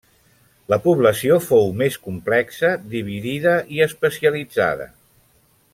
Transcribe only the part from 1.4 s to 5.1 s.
fou més complexa, dividida i especialitzada.